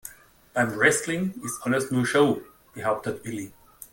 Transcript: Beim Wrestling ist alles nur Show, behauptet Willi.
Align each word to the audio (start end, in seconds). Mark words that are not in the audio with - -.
Beim 0.55 0.79
Wrestling 0.79 1.31
ist 1.43 1.61
alles 1.61 1.91
nur 1.91 2.07
Show, 2.07 2.41
behauptet 2.73 3.23
Willi. 3.23 3.53